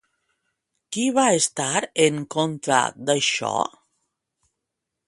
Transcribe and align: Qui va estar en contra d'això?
Qui 0.95 1.03
va 1.17 1.25
estar 1.41 1.67
en 2.07 2.19
contra 2.37 2.81
d'això? 3.11 3.55